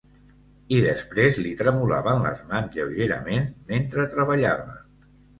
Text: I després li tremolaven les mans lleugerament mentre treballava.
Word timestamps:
I 0.75 0.77
després 0.83 1.35
li 1.41 1.49
tremolaven 1.59 2.23
les 2.27 2.41
mans 2.53 2.77
lleugerament 2.77 3.45
mentre 3.73 4.07
treballava. 4.15 4.73